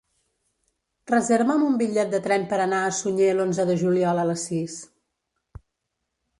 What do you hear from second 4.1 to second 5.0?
a les sis.